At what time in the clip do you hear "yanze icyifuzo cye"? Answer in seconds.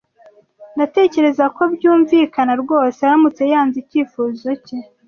3.51-4.77